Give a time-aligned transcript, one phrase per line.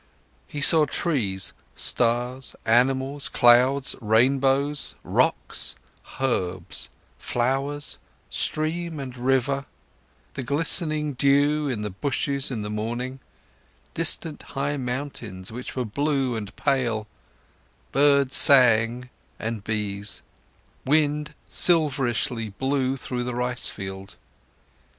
[0.47, 5.75] He saw trees, stars, animals, clouds, rainbows, rocks,
[6.19, 6.89] herbs,
[7.19, 7.99] flowers,
[8.31, 9.67] stream and river,
[10.33, 13.19] the glistening dew in the bushes in the morning,
[13.93, 17.05] distant high mountains which were blue and pale,
[17.91, 20.23] birds sang and bees,
[20.83, 24.17] wind silverishly blew through the rice field.